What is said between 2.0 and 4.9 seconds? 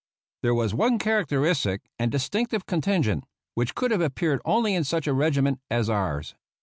distinctive con tingent which could have appeared only in